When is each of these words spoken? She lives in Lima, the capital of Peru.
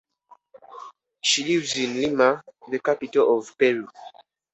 She 1.21 1.43
lives 1.43 1.77
in 1.77 1.93
Lima, 1.93 2.43
the 2.67 2.79
capital 2.79 3.37
of 3.37 3.55
Peru. 3.55 3.87